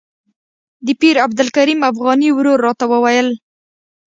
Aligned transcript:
د 0.85 0.87
پیر 1.01 1.15
عبدالکریم 1.25 1.79
افغاني 1.91 2.29
ورور 2.33 2.59
راته 2.67 2.85
وویل. 2.91 3.27